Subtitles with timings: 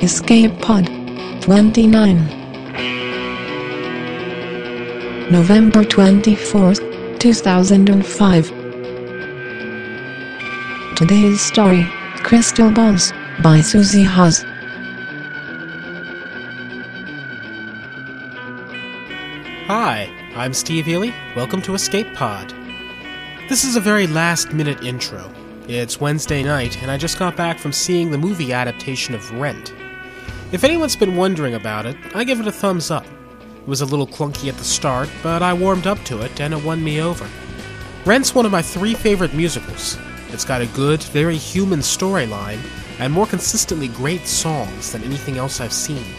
[0.00, 0.86] Escape Pod
[1.42, 2.16] 29
[5.28, 8.48] November 24th, 2005
[10.94, 11.84] Today's story,
[12.22, 13.12] Crystal Balls,
[13.42, 14.44] by Susie Hawes.
[19.66, 21.12] Hi, I'm Steve Eley.
[21.34, 22.54] Welcome to Escape Pod.
[23.48, 25.28] This is a very last minute intro.
[25.66, 29.74] It's Wednesday night, and I just got back from seeing the movie adaptation of Rent.
[30.50, 33.04] If anyone's been wondering about it, I give it a thumbs up.
[33.04, 36.54] It was a little clunky at the start, but I warmed up to it and
[36.54, 37.28] it won me over.
[38.06, 39.98] Rent's one of my three favorite musicals.
[40.30, 42.60] It's got a good, very human storyline,
[42.98, 46.14] and more consistently great songs than anything else I've seen.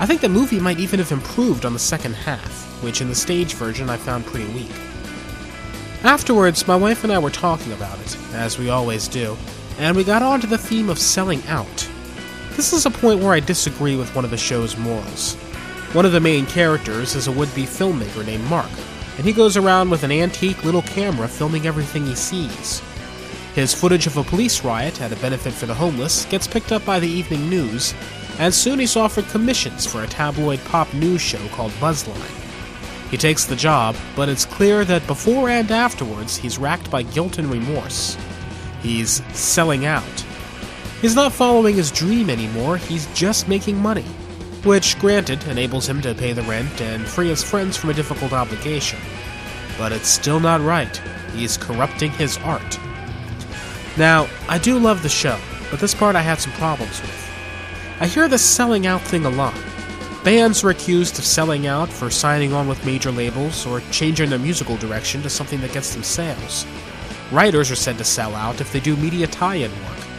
[0.00, 3.14] I think the movie might even have improved on the second half, which in the
[3.14, 4.72] stage version I found pretty weak.
[6.02, 9.36] Afterwards, my wife and I were talking about it, as we always do,
[9.78, 11.88] and we got onto the theme of selling out.
[12.56, 15.36] This is a point where I disagree with one of the show's morals.
[15.94, 18.70] One of the main characters is a would be filmmaker named Mark,
[19.16, 22.82] and he goes around with an antique little camera filming everything he sees.
[23.54, 26.84] His footage of a police riot at a benefit for the homeless gets picked up
[26.84, 27.94] by the evening news,
[28.38, 32.38] and soon he's offered commissions for a tabloid pop news show called Buzzline.
[33.10, 37.38] He takes the job, but it's clear that before and afterwards he's racked by guilt
[37.38, 38.18] and remorse.
[38.82, 40.24] He's selling out.
[41.02, 44.04] He's not following his dream anymore, he's just making money.
[44.62, 48.32] Which, granted, enables him to pay the rent and free his friends from a difficult
[48.32, 49.00] obligation.
[49.76, 50.96] But it's still not right.
[51.34, 52.78] He's corrupting his art.
[53.98, 55.40] Now, I do love the show,
[55.72, 57.30] but this part I had some problems with.
[57.98, 59.60] I hear the selling out thing a lot.
[60.22, 64.38] Bands are accused of selling out for signing on with major labels or changing their
[64.38, 66.64] musical direction to something that gets them sales.
[67.32, 70.11] Writers are said to sell out if they do media tie in work.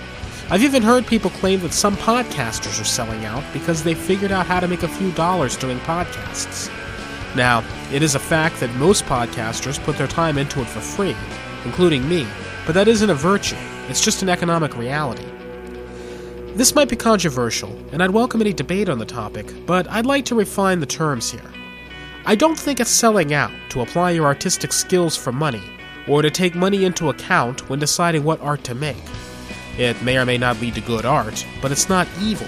[0.49, 4.45] I've even heard people claim that some podcasters are selling out because they figured out
[4.45, 6.69] how to make a few dollars doing podcasts.
[7.33, 11.15] Now, it is a fact that most podcasters put their time into it for free,
[11.63, 12.27] including me,
[12.65, 13.55] but that isn't a virtue,
[13.87, 15.25] it's just an economic reality.
[16.55, 20.25] This might be controversial, and I'd welcome any debate on the topic, but I'd like
[20.25, 21.51] to refine the terms here.
[22.25, 25.63] I don't think it's selling out to apply your artistic skills for money,
[26.05, 28.97] or to take money into account when deciding what art to make.
[29.77, 32.47] It may or may not lead to good art, but it's not evil.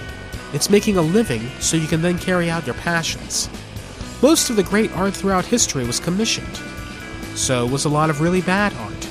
[0.54, 3.50] It's making a living so you can then carry out your passions.
[4.22, 6.60] Most of the great art throughout history was commissioned.
[7.36, 9.10] So was a lot of really bad art.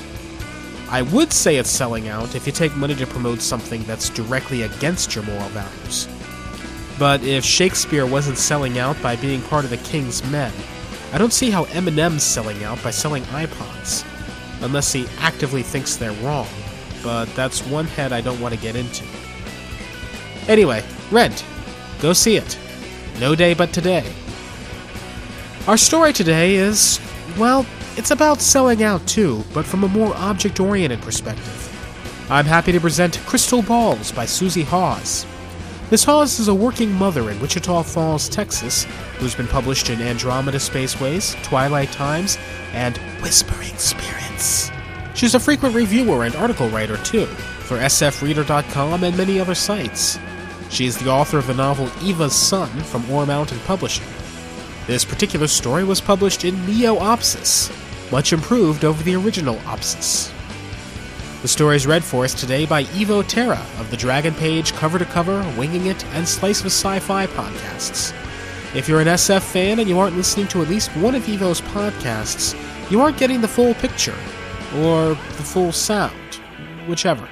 [0.89, 4.63] I would say it's selling out if you take money to promote something that's directly
[4.63, 6.07] against your moral values.
[6.97, 10.53] But if Shakespeare wasn't selling out by being part of the king's men,
[11.11, 14.05] I don't see how Eminem's selling out by selling iPods.
[14.61, 16.47] Unless he actively thinks they're wrong.
[17.05, 19.05] But that's one head I don't want to get into.
[20.47, 21.45] Anyway, Rent.
[22.01, 22.57] Go see it.
[23.19, 24.11] No day but today.
[25.67, 26.99] Our story today is,
[27.37, 27.63] well,
[27.95, 31.61] it's about selling out too, but from a more object oriented perspective.
[32.29, 35.27] I'm happy to present Crystal Balls by Susie Hawes.
[35.91, 38.85] Miss Hawes is a working mother in Wichita Falls, Texas,
[39.19, 42.39] who's been published in Andromeda Spaceways, Twilight Times,
[42.73, 44.71] and Whispering Spirits.
[45.15, 50.19] She's a frequent reviewer and article writer too, for sfreader.com and many other sites.
[50.69, 54.05] She is the author of the novel Eva's Son from Ore Mountain Publishing.
[54.87, 57.71] This particular story was published in Neo Opsis,
[58.11, 60.31] much improved over the original Opsis.
[61.41, 64.99] The story is read for us today by Evo Terra of the Dragon Page Cover
[64.99, 68.13] to Cover, Winging It, and Slice of Sci Fi podcasts.
[68.75, 71.61] If you're an SF fan and you aren't listening to at least one of Evo's
[71.61, 72.53] podcasts,
[72.91, 74.17] you aren't getting the full picture,
[74.75, 76.35] or the full sound,
[76.87, 77.27] whichever.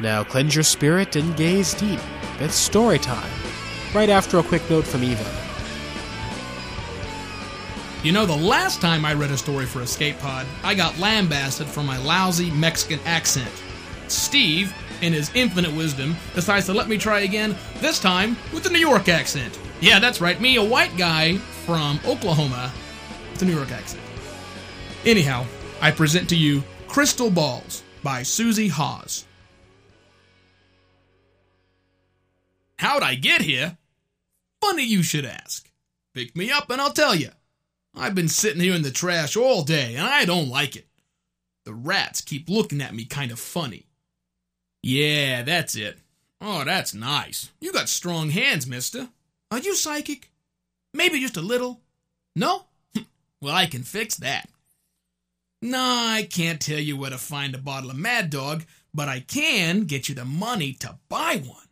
[0.00, 2.00] Now cleanse your spirit and gaze deep.
[2.40, 3.30] It's story time,
[3.94, 5.40] right after a quick note from Evo.
[8.04, 11.66] You know, the last time I read a story for Escape Pod, I got lambasted
[11.66, 13.50] for my lousy Mexican accent.
[14.08, 18.70] Steve, in his infinite wisdom, decides to let me try again, this time with a
[18.70, 19.58] New York accent.
[19.80, 22.70] Yeah, that's right, me, a white guy from Oklahoma,
[23.32, 24.02] with a New York accent.
[25.06, 25.46] Anyhow,
[25.84, 29.26] I present to you Crystal Balls by Susie Hawes.
[32.78, 33.76] How'd I get here?
[34.62, 35.70] Funny you should ask.
[36.14, 37.28] Pick me up and I'll tell you.
[37.94, 40.86] I've been sitting here in the trash all day, and I don't like it.
[41.66, 43.84] The rats keep looking at me kind of funny.
[44.82, 45.98] Yeah, that's it.
[46.40, 47.50] Oh, that's nice.
[47.60, 49.10] You got strong hands, mister.
[49.50, 50.30] Are you psychic?
[50.94, 51.82] Maybe just a little?
[52.34, 52.62] No?
[53.42, 54.48] well, I can fix that.
[55.64, 59.20] No, I can't tell you where to find a bottle of Mad Dog, but I
[59.20, 61.68] can get you the money to buy one.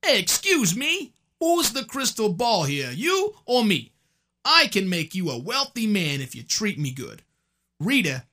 [0.00, 1.12] Hey, excuse me.
[1.38, 3.92] Who's the crystal ball here, you or me?
[4.42, 7.20] I can make you a wealthy man if you treat me good.
[7.78, 8.24] Rita,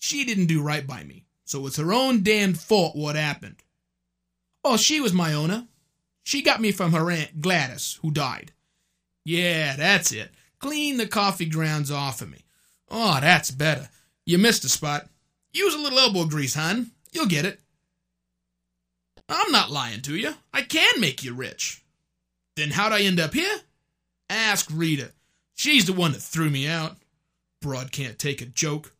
[0.00, 3.62] she didn't do right by me, so it's her own damned fault what happened.
[4.64, 5.68] Oh, she was my owner.
[6.24, 8.50] She got me from her aunt Gladys, who died.
[9.24, 10.32] Yeah, that's it.
[10.58, 12.44] Clean the coffee grounds off of me.
[12.90, 13.88] Oh, that's better.
[14.26, 15.08] You missed a spot.
[15.52, 16.90] Use a little elbow grease, hon.
[17.12, 17.60] You'll get it.
[19.28, 20.34] I'm not lying to you.
[20.52, 21.82] I can make you rich.
[22.56, 23.60] Then how'd I end up here?
[24.28, 25.12] Ask Rita.
[25.54, 26.96] She's the one that threw me out.
[27.60, 28.92] Broad can't take a joke.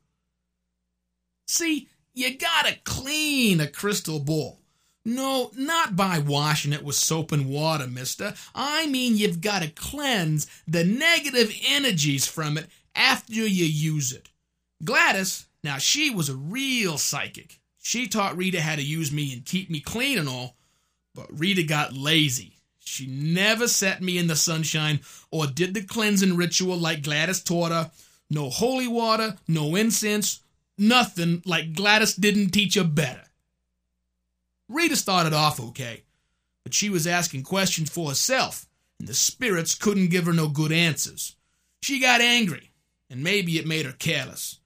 [1.46, 4.60] See, you gotta clean a crystal ball.
[5.04, 8.34] No, not by washing it with soap and water, mister.
[8.54, 14.28] I mean, you've got to cleanse the negative energies from it after you use it.
[14.82, 17.60] Gladys, now she was a real psychic.
[17.82, 20.56] She taught Rita how to use me and keep me clean and all,
[21.14, 22.56] but Rita got lazy.
[22.78, 25.00] She never set me in the sunshine
[25.30, 27.90] or did the cleansing ritual like Gladys taught her.
[28.28, 30.40] No holy water, no incense,
[30.78, 33.24] nothing like Gladys didn't teach her better.
[34.68, 36.04] Rita started off okay,
[36.62, 38.66] but she was asking questions for herself,
[38.98, 41.34] and the spirits couldn't give her no good answers.
[41.82, 42.70] She got angry,
[43.08, 44.59] and maybe it made her careless.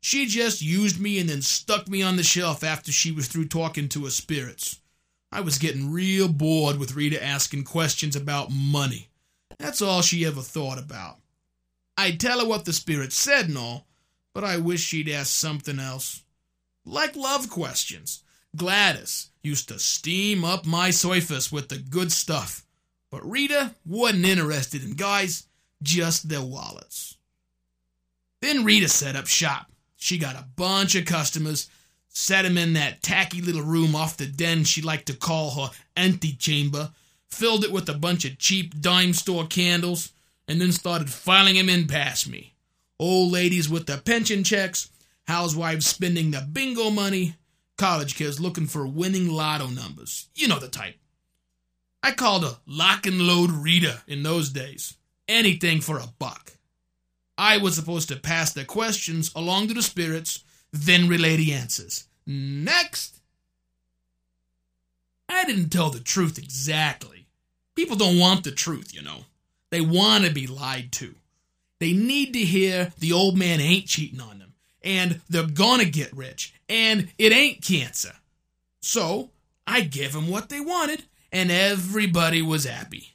[0.00, 3.48] She just used me and then stuck me on the shelf after she was through
[3.48, 4.80] talking to her spirits.
[5.30, 9.10] I was getting real bored with Rita asking questions about money.
[9.58, 11.18] That's all she ever thought about.
[11.96, 13.86] I'd tell her what the spirits said and all,
[14.32, 16.22] but I wish she'd ask something else.
[16.84, 18.22] Like love questions.
[18.56, 22.64] Gladys used to steam up my surface with the good stuff,
[23.10, 25.46] but Rita wasn't interested in guys,
[25.82, 27.16] just their wallets.
[28.40, 29.70] Then Rita set up shop.
[30.00, 31.68] She got a bunch of customers,
[32.08, 35.70] set 'em in that tacky little room off the den she liked to call her
[35.94, 36.92] antechamber,
[37.28, 40.10] filled it with a bunch of cheap dime store candles,
[40.48, 42.54] and then started filing 'em in past me.
[42.98, 44.88] Old ladies with their pension checks,
[45.28, 47.36] housewives spending their bingo money,
[47.76, 50.28] college kids looking for winning lotto numbers.
[50.34, 50.98] You know the type.
[52.02, 54.94] I called her lock and load Rita in those days.
[55.28, 56.56] Anything for a buck.
[57.40, 62.04] I was supposed to pass the questions along to the spirits, then relay the answers.
[62.26, 63.18] Next.
[65.26, 67.26] I didn't tell the truth exactly.
[67.74, 69.24] People don't want the truth, you know.
[69.70, 71.14] They want to be lied to.
[71.78, 74.52] They need to hear the old man ain't cheating on them
[74.82, 78.12] and they're gonna get rich, and it ain't cancer.
[78.80, 79.30] So
[79.66, 83.14] I gave them what they wanted, and everybody was happy.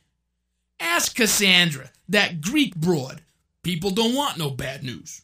[0.79, 3.21] Ask Cassandra, that Greek broad.
[3.65, 5.23] People don't want no bad news.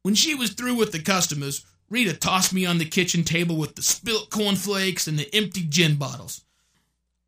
[0.00, 3.74] When she was through with the customers, Rita tossed me on the kitchen table with
[3.74, 6.46] the spilt cornflakes and the empty gin bottles.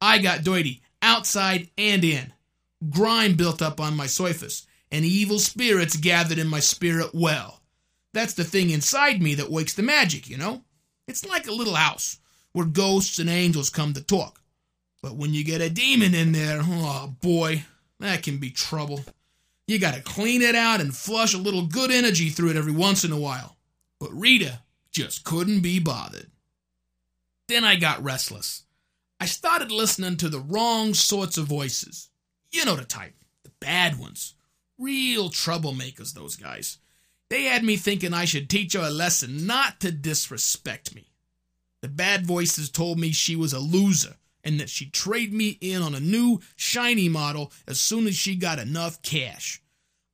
[0.01, 2.33] I got dirty, outside and in.
[2.89, 7.61] Grime built up on my surface, and evil spirits gathered in my spirit well.
[8.15, 10.65] That's the thing inside me that wakes the magic, you know?
[11.07, 12.21] It's like a little house
[12.53, 14.41] where ghosts and angels come to talk.
[15.03, 17.65] But when you get a demon in there, oh boy,
[18.00, 19.05] that can be trouble.
[19.67, 23.05] You gotta clean it out and flush a little good energy through it every once
[23.05, 23.56] in a while.
[23.99, 24.61] But Rita
[24.91, 26.31] just couldn't be bothered.
[27.49, 28.64] Then I got restless.
[29.21, 32.11] I started listening to the wrong sorts of voices.
[32.50, 33.14] You know the type,
[33.45, 34.35] the bad ones
[34.80, 36.78] Real troublemakers, those guys.
[37.28, 41.12] They had me thinking I should teach her a lesson not to disrespect me.
[41.83, 45.82] The bad voices told me she was a loser and that she'd trade me in
[45.82, 49.62] on a new, shiny model as soon as she got enough cash.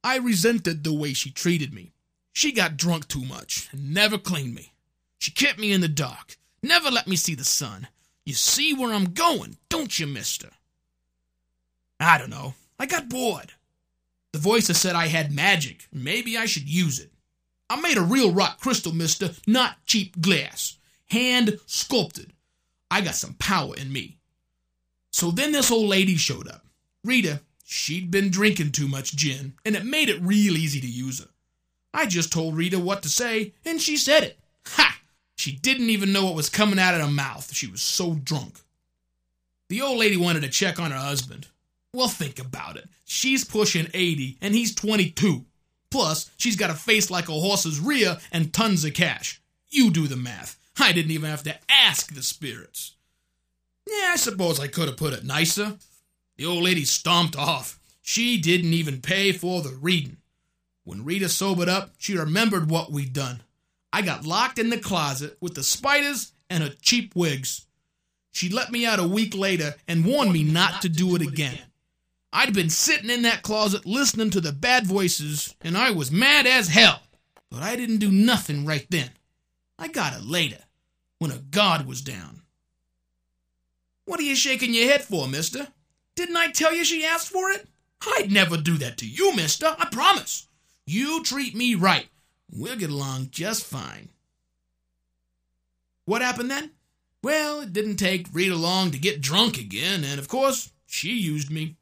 [0.02, 1.92] I resented the way she treated me.
[2.32, 4.72] She got drunk too much and never cleaned me.
[5.18, 7.88] She kept me in the dark, never let me see the sun.
[8.24, 10.50] You see where I'm going, don't you, mister?
[11.98, 12.54] I don't know.
[12.78, 13.52] I got bored.
[14.32, 15.88] The voices said I had magic.
[15.92, 17.10] Maybe I should use it.
[17.70, 20.76] I made a real rock crystal, mister, not cheap glass.
[21.06, 22.32] Hand sculpted.
[22.90, 24.15] I got some power in me.
[25.16, 26.66] So then this old lady showed up.
[27.02, 31.20] Rita, she'd been drinking too much gin, and it made it real easy to use
[31.20, 31.28] her.
[31.94, 34.38] I just told Rita what to say, and she said it.
[34.66, 35.00] Ha!
[35.34, 37.54] She didn't even know what was coming out of her mouth.
[37.54, 38.60] She was so drunk.
[39.70, 41.46] The old lady wanted to check on her husband.
[41.94, 42.86] Well, think about it.
[43.06, 45.46] She's pushing 80 and he's 22.
[45.90, 49.40] Plus, she's got a face like a horse's rear and tons of cash.
[49.70, 50.58] You do the math.
[50.78, 52.95] I didn't even have to ask the spirits.
[53.86, 55.76] Yeah, I suppose I could have put it nicer.
[56.36, 57.78] The old lady stomped off.
[58.02, 60.18] She didn't even pay for the reading.
[60.84, 63.42] When Rita sobered up, she remembered what we'd done.
[63.92, 67.66] I got locked in the closet with the spiders and her cheap wigs.
[68.30, 71.58] She let me out a week later and warned me not to do it again.
[72.32, 76.46] I'd been sitting in that closet listening to the bad voices, and I was mad
[76.46, 77.00] as hell.
[77.50, 79.10] But I didn't do nothing right then.
[79.78, 80.58] I got it later,
[81.18, 82.42] when a guard was down.
[84.06, 85.68] What are you shaking your head for, mister?
[86.14, 87.68] Didn't I tell you she asked for it?
[88.00, 90.46] I'd never do that to you, mister, I promise.
[90.86, 92.06] You treat me right.
[92.50, 94.08] We'll get along just fine.
[96.04, 96.70] What happened then?
[97.24, 101.50] Well, it didn't take Rita long to get drunk again, and of course, she used
[101.50, 101.74] me.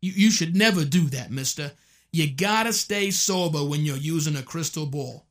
[0.00, 1.72] You, you should never do that, mister.
[2.12, 5.26] You gotta stay sober when you're using a crystal ball.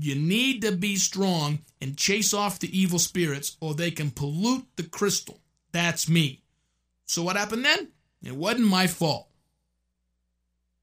[0.00, 4.66] You need to be strong and chase off the evil spirits, or they can pollute
[4.74, 5.38] the crystal.
[5.72, 6.42] That's me.
[7.06, 7.88] So what happened then?
[8.22, 9.28] It wasn't my fault.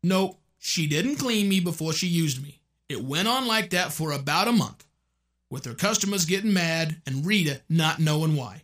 [0.04, 2.60] Nope, she didn't clean me before she used me.
[2.88, 4.86] It went on like that for about a month,
[5.50, 8.64] with her customers getting mad and Rita not knowing why.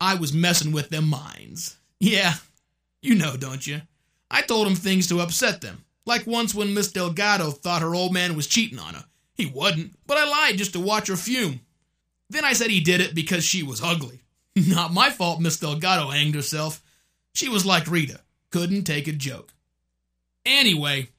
[0.00, 1.76] I was messing with their minds.
[1.98, 2.34] Yeah,
[3.00, 3.80] you know, don't you?
[4.30, 8.12] I told them things to upset them, like once when Miss Delgado thought her old
[8.12, 9.04] man was cheating on her.
[9.34, 11.60] He wasn't, but I lied just to watch her fume.
[12.28, 14.20] Then I said he did it because she was ugly.
[14.66, 16.82] Not my fault Miss Delgado hanged herself.
[17.34, 18.20] She was like Rita,
[18.50, 19.52] couldn't take a joke.
[20.46, 21.10] Anyway,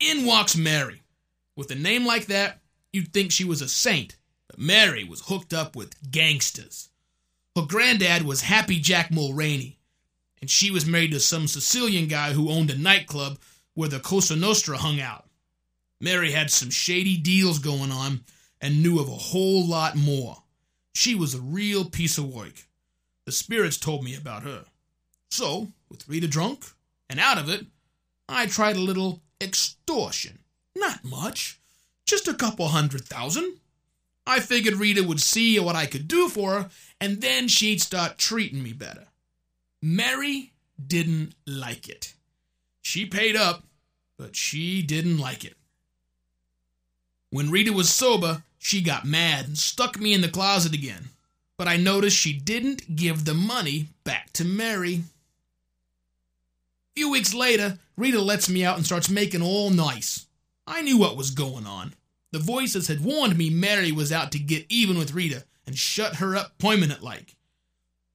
[0.00, 1.02] in walks Mary.
[1.54, 2.60] With a name like that,
[2.92, 4.16] you'd think she was a saint,
[4.48, 6.88] but Mary was hooked up with gangsters.
[7.54, 9.76] Her granddad was Happy Jack Mulraney,
[10.40, 13.38] and she was married to some Sicilian guy who owned a nightclub
[13.74, 15.26] where the Cosa Nostra hung out.
[16.00, 18.24] Mary had some shady deals going on
[18.60, 20.43] and knew of a whole lot more.
[20.94, 22.66] She was a real piece of work.
[23.26, 24.64] The spirits told me about her.
[25.30, 26.64] So, with Rita drunk
[27.10, 27.66] and out of it,
[28.28, 30.38] I tried a little extortion.
[30.76, 31.60] Not much,
[32.06, 33.58] just a couple hundred thousand.
[34.26, 36.70] I figured Rita would see what I could do for her,
[37.00, 39.08] and then she'd start treating me better.
[39.82, 40.52] Mary
[40.84, 42.14] didn't like it.
[42.80, 43.64] She paid up,
[44.16, 45.56] but she didn't like it.
[47.30, 51.10] When Rita was sober, she got mad and stuck me in the closet again.
[51.58, 54.94] But I noticed she didn't give the money back to Mary.
[54.94, 55.02] A
[56.96, 60.24] few weeks later, Rita lets me out and starts making all nice.
[60.66, 61.92] I knew what was going on.
[62.32, 66.16] The voices had warned me Mary was out to get even with Rita and shut
[66.16, 67.36] her up permanent like.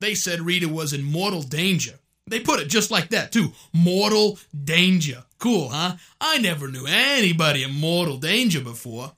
[0.02, 2.00] They said Rita was in mortal danger.
[2.26, 3.54] They put it just like that, too.
[3.72, 5.26] Mortal danger.
[5.38, 5.98] Cool, huh?
[6.20, 9.14] I never knew anybody in mortal danger before.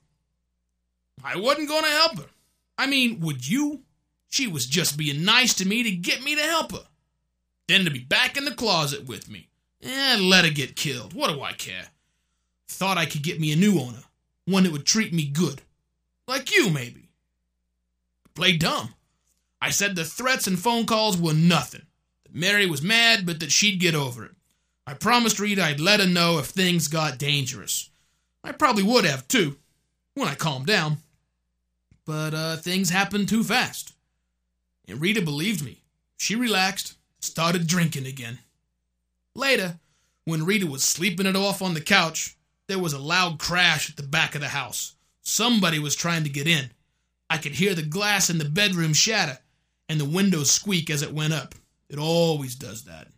[1.24, 2.26] I wasn't going to help her.
[2.78, 3.82] I mean, would you?
[4.28, 6.84] She was just being nice to me to get me to help her.
[7.68, 9.48] Then to be back in the closet with me.
[9.82, 11.12] Eh, let her get killed.
[11.12, 11.88] What do I care?
[12.68, 14.02] Thought I could get me a new owner.
[14.46, 15.62] One that would treat me good.
[16.26, 17.10] Like you, maybe.
[18.34, 18.94] Play dumb.
[19.60, 21.82] I said the threats and phone calls were nothing.
[22.24, 24.32] That Mary was mad, but that she'd get over it.
[24.86, 27.90] I promised Rita I'd let her know if things got dangerous.
[28.42, 29.58] I probably would have, too,
[30.14, 30.98] when I calmed down.
[32.04, 33.92] But uh, things happened too fast.
[34.88, 35.82] And Rita believed me.
[36.16, 38.38] She relaxed, started drinking again.
[39.34, 39.78] Later,
[40.24, 42.36] when Rita was sleeping it off on the couch,
[42.68, 44.94] there was a loud crash at the back of the house.
[45.22, 46.70] Somebody was trying to get in.
[47.30, 49.38] I could hear the glass in the bedroom shatter
[49.88, 51.54] and the window squeak as it went up.
[51.88, 53.08] It always does that.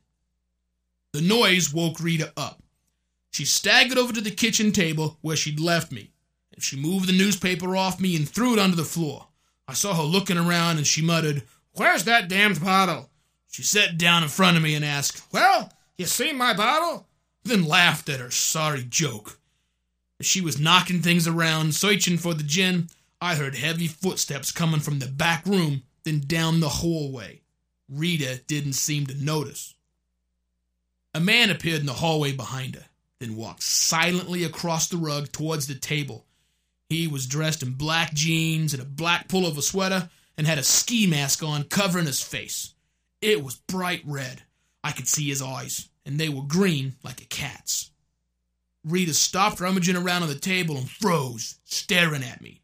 [1.12, 2.62] The noise woke Rita up.
[3.32, 6.10] She staggered over to the kitchen table where she'd left me,
[6.54, 9.26] and she moved the newspaper off me and threw it onto the floor.
[9.66, 11.42] I saw her looking around and she muttered,
[11.72, 13.10] Where's that damned bottle?
[13.50, 17.06] She sat down in front of me and asked, Well, you see my bottle?
[17.44, 19.38] Then laughed at her sorry joke.
[20.20, 22.88] As she was knocking things around, searching for the gin,
[23.20, 27.42] I heard heavy footsteps coming from the back room, then down the hallway.
[27.88, 29.74] Rita didn't seem to notice.
[31.14, 32.86] A man appeared in the hallway behind her,
[33.20, 36.26] then walked silently across the rug towards the table.
[36.88, 41.06] He was dressed in black jeans and a black pullover sweater and had a ski
[41.06, 42.74] mask on covering his face.
[43.20, 44.42] It was bright red.
[44.82, 47.90] I could see his eyes, and they were green like a cat's.
[48.84, 52.60] Rita stopped rummaging around on the table and froze, staring at me.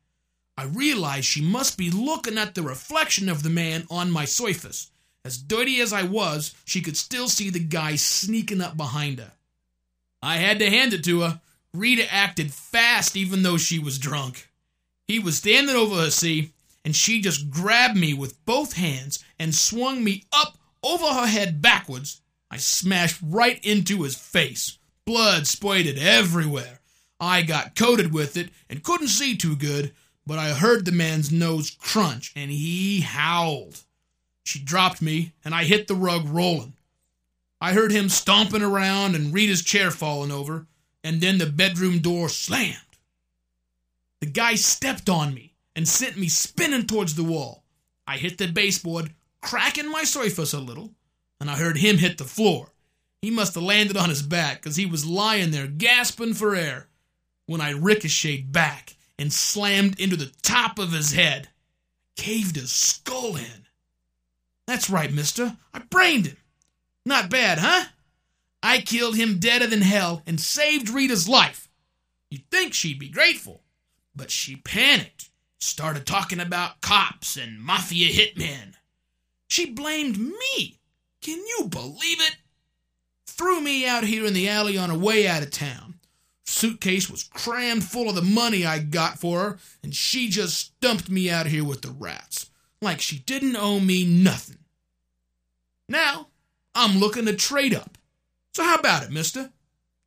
[0.58, 4.90] I realized she must be looking at the reflection of the man on my surface.
[5.24, 9.32] As dirty as I was, she could still see the guy sneaking up behind her.
[10.22, 11.40] I had to hand it to her.
[11.74, 14.48] Rita acted fast even though she was drunk.
[15.06, 16.52] He was standing over her, see,
[16.84, 21.60] and she just grabbed me with both hands and swung me up over her head
[21.62, 22.22] backwards.
[22.50, 24.78] I smashed right into his face.
[25.04, 26.80] Blood spurted everywhere.
[27.20, 29.92] I got coated with it and couldn't see too good,
[30.26, 33.80] but I heard the man's nose crunch and he howled.
[34.44, 36.72] She dropped me, and I hit the rug rolling.
[37.60, 40.66] I heard him stomping around and Rita's chair falling over,
[41.02, 42.76] and then the bedroom door slammed.
[44.20, 47.64] The guy stepped on me and sent me spinning towards the wall.
[48.06, 50.90] I hit the baseboard, cracking my surface a little,
[51.40, 52.72] and I heard him hit the floor.
[53.22, 56.88] He must have landed on his back because he was lying there gasping for air
[57.46, 61.48] when I ricocheted back and slammed into the top of his head,
[62.16, 63.66] caved his skull in.
[64.66, 65.56] That's right, mister.
[65.74, 66.36] I brained him.
[67.04, 67.86] Not bad, huh?
[68.62, 71.68] I killed him deader than hell and saved Rita's life.
[72.30, 73.62] You'd think she'd be grateful,
[74.14, 78.74] but she panicked, started talking about cops and mafia hitmen.
[79.48, 80.78] She blamed me.
[81.22, 82.36] Can you believe it?
[83.26, 85.94] Threw me out here in the alley on her way out of town.
[86.44, 91.08] Suitcase was crammed full of the money I got for her, and she just stumped
[91.08, 92.50] me out here with the rats,
[92.82, 94.58] like she didn't owe me nothing.
[95.88, 96.28] Now,
[96.74, 97.96] I'm looking to trade up.
[98.54, 99.50] So how about it, mister?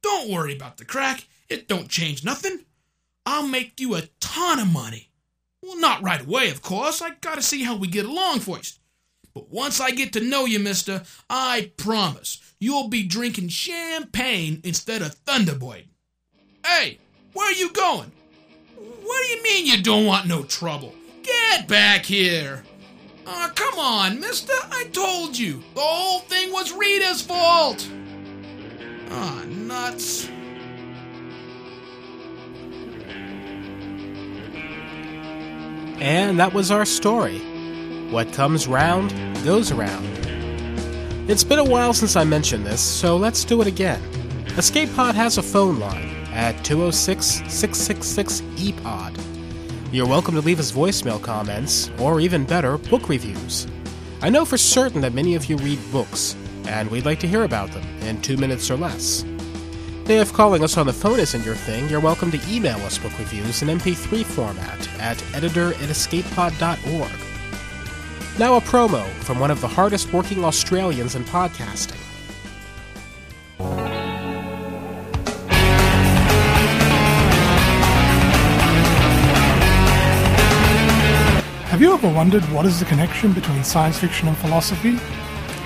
[0.02, 1.26] Don't worry about the crack.
[1.50, 2.66] It don't change nothing.
[3.26, 5.10] I'll make you a ton of money.
[5.62, 7.02] Well, not right away, of course.
[7.02, 8.80] I gotta see how we get along first.
[9.34, 15.02] But once I get to know you, mister, I promise you'll be drinking champagne instead
[15.02, 15.86] of Thunderbird.
[16.66, 17.00] Hey,
[17.32, 18.12] where are you going?
[18.76, 20.94] What do you mean you don't want no trouble?
[21.24, 22.64] Get back here.
[23.26, 24.54] Aw, oh, come on, mister.
[24.72, 25.64] I told you.
[25.76, 27.88] The whole thing was Rita's fault.
[29.16, 30.28] Ah, nuts.
[36.00, 37.40] And that was our story.
[38.10, 39.12] What comes round
[39.44, 40.06] goes around.
[41.30, 44.02] It's been a while since I mentioned this, so let's do it again.
[44.58, 49.18] Escape Pod has a phone line at 206 666 EPOD.
[49.94, 53.68] You're welcome to leave us voicemail comments, or even better, book reviews.
[54.22, 56.36] I know for certain that many of you read books,
[56.68, 59.24] and we'd like to hear about them in two minutes or less.
[60.06, 63.18] If calling us on the phone isn't your thing, you're welcome to email us book
[63.18, 67.12] reviews in MP3 format at editor at escapepod.org.
[68.38, 72.00] Now, a promo from one of the hardest working Australians in podcasting.
[81.70, 85.00] Have you ever wondered what is the connection between science fiction and philosophy?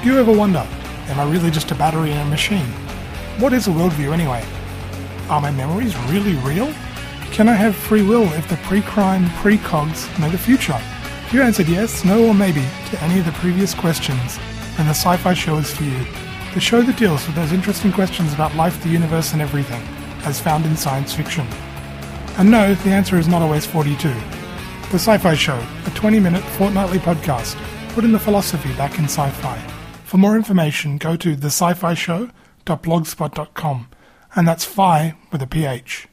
[0.03, 0.65] Do you ever wonder,
[1.07, 2.67] am I really just a battery in a machine?
[3.39, 4.43] What is a worldview anyway?
[5.29, 6.73] Are my memories really real?
[7.31, 10.79] Can I have free will if the pre-crime pre-cogs know the future?
[11.25, 14.39] If you answered yes, no, or maybe to any of the previous questions,
[14.77, 16.05] then the Sci-Fi Show is for you.
[16.53, 19.81] The show that deals with those interesting questions about life, the universe, and everything,
[20.23, 21.45] as found in science fiction.
[22.37, 24.07] And no, the answer is not always 42.
[24.07, 27.55] The Sci-Fi Show, a 20-minute fortnightly podcast,
[27.89, 29.76] putting the philosophy back in sci-fi.
[30.07, 32.29] For more information, go to the sci-fi show
[32.65, 33.89] blogspot.com,
[34.37, 36.07] and that's phi with a ph.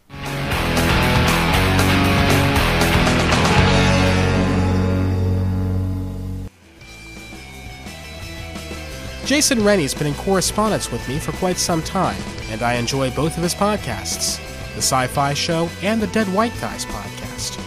[9.25, 13.37] Jason Rennie's been in correspondence with me for quite some time, and I enjoy both
[13.37, 14.41] of his podcasts
[14.75, 17.61] the Sci Fi Show and the Dead White Guys podcast.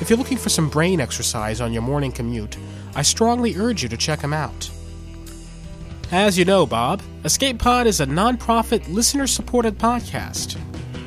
[0.00, 2.56] If you're looking for some brain exercise on your morning commute,
[2.94, 4.70] I strongly urge you to check them out.
[6.12, 10.56] As you know, Bob, Escape Pod is a non-profit, listener-supported podcast.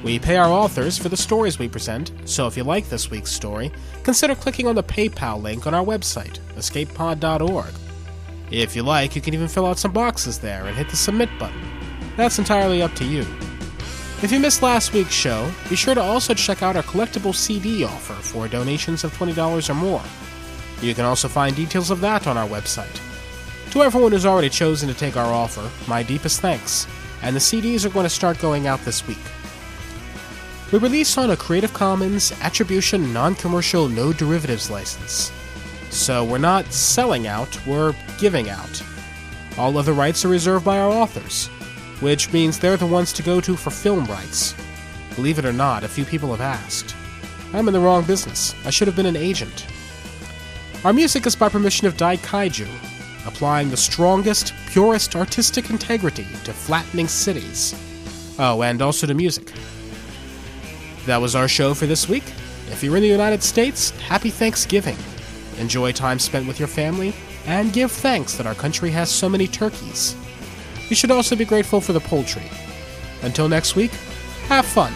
[0.03, 3.31] We pay our authors for the stories we present, so if you like this week's
[3.31, 3.71] story,
[4.03, 7.73] consider clicking on the PayPal link on our website, escapepod.org.
[8.51, 11.29] If you like, you can even fill out some boxes there and hit the submit
[11.39, 11.62] button.
[12.17, 13.21] That's entirely up to you.
[14.23, 17.83] If you missed last week's show, be sure to also check out our collectible CD
[17.83, 20.01] offer for donations of $20 or more.
[20.81, 22.99] You can also find details of that on our website.
[23.71, 26.88] To everyone who's already chosen to take our offer, my deepest thanks,
[27.21, 29.17] and the CDs are going to start going out this week.
[30.71, 35.32] We release on a Creative Commons Attribution Non Commercial No Derivatives license.
[35.89, 38.82] So we're not selling out, we're giving out.
[39.58, 41.47] All other rights are reserved by our authors,
[41.99, 44.56] which means they're the ones to go to for film rights.
[45.15, 46.95] Believe it or not, a few people have asked.
[47.53, 48.56] I'm in the wrong business.
[48.65, 49.65] I should have been an agent.
[50.84, 52.67] Our music is by permission of Dai Kaiju,
[53.28, 57.76] applying the strongest, purest artistic integrity to flattening cities.
[58.40, 59.52] Oh, and also to music.
[61.06, 62.24] That was our show for this week.
[62.72, 64.98] If you're in the United States, happy Thanksgiving.
[65.60, 67.13] Enjoy time spent with your family,
[67.46, 70.16] and give thanks that our country has so many turkeys.
[70.90, 72.50] You should also be grateful for the poultry.
[73.24, 73.92] Until next week,
[74.50, 74.94] have fun.